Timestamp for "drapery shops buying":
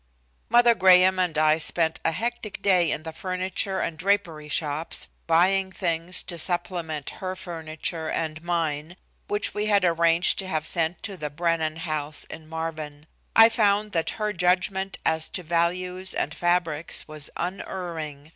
3.99-5.71